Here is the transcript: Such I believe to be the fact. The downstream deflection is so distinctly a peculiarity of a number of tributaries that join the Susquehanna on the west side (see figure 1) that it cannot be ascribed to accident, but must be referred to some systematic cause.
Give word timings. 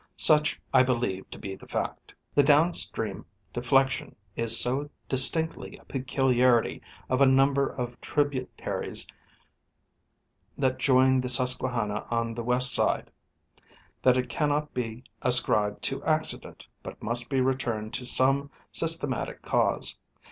Such 0.17 0.59
I 0.73 0.81
believe 0.81 1.29
to 1.29 1.37
be 1.37 1.53
the 1.53 1.67
fact. 1.67 2.11
The 2.33 2.41
downstream 2.41 3.23
deflection 3.53 4.15
is 4.35 4.59
so 4.59 4.89
distinctly 5.07 5.77
a 5.77 5.85
peculiarity 5.85 6.81
of 7.07 7.21
a 7.21 7.27
number 7.27 7.67
of 7.69 8.01
tributaries 8.01 9.05
that 10.57 10.79
join 10.79 11.21
the 11.21 11.29
Susquehanna 11.29 12.07
on 12.09 12.33
the 12.33 12.41
west 12.41 12.73
side 12.73 13.11
(see 13.11 13.59
figure 13.59 13.73
1) 14.01 14.01
that 14.01 14.17
it 14.17 14.29
cannot 14.29 14.73
be 14.73 15.03
ascribed 15.21 15.83
to 15.83 16.03
accident, 16.03 16.65
but 16.81 17.03
must 17.03 17.29
be 17.29 17.39
referred 17.39 17.93
to 17.93 18.05
some 18.07 18.49
systematic 18.71 19.43
cause. 19.43 19.99